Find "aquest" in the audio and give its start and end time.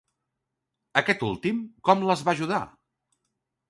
1.03-1.23